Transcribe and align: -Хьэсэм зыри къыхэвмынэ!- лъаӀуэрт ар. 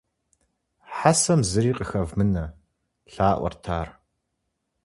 -Хьэсэм 0.95 1.41
зыри 1.49 1.71
къыхэвмынэ!- 1.77 2.45
лъаӀуэрт 3.13 3.63
ар. 3.79 3.89